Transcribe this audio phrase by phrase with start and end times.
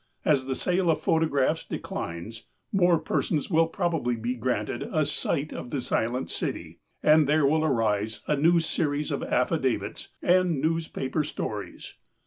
[0.25, 5.69] As the sale of photographs declines, more persons will probably be granted a sight of
[5.69, 11.93] the Silent City, and there will arise anew series of affidavits and newspaper stories.